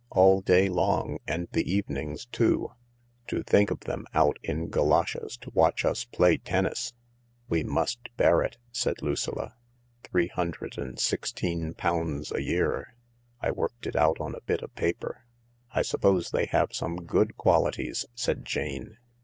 All 0.09 0.41
day 0.41 0.67
long 0.67 1.19
and 1.27 1.47
the 1.51 1.71
evenings 1.71 2.25
too. 2.25 2.71
To 3.27 3.43
think 3.43 3.69
of 3.69 3.81
them 3.81 4.07
out 4.15 4.39
in 4.41 4.67
galoshes 4.71 5.37
to 5.41 5.51
watch 5.51 5.85
us 5.85 6.05
play 6.05 6.37
tennis 6.37 6.93
1" 7.49 7.49
"We 7.59 7.63
must 7.63 8.09
bear 8.17 8.37
it/' 8.39 8.57
said 8.71 9.03
Lucilla. 9.03 9.53
"Three 10.03 10.25
hundred 10.29 10.79
and 10.79 10.99
sixteen 10.99 11.75
pounds 11.75 12.31
a 12.31 12.41
year. 12.41 12.95
I 13.41 13.51
worked 13.51 13.85
it 13.85 13.95
out 13.95 14.19
on 14.19 14.33
a 14.33 14.41
bit 14.41 14.63
of 14.63 14.73
paper."" 14.73 15.23
I 15.71 15.83
suppose 15.83 16.31
they 16.31 16.47
have 16.47 16.73
some 16.73 16.95
good 17.05 17.37
qualities," 17.37 18.07
said 18.15 18.43
Jane. 18.43 18.97